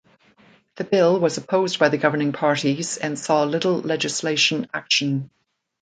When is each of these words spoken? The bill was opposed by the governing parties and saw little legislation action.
The 0.77 0.83
bill 0.83 1.19
was 1.19 1.37
opposed 1.37 1.77
by 1.77 1.89
the 1.89 1.97
governing 1.99 2.31
parties 2.33 2.97
and 2.97 3.19
saw 3.19 3.43
little 3.43 3.81
legislation 3.81 4.67
action. 4.73 5.29